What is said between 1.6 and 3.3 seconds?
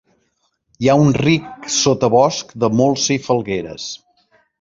sotabosc de molsa i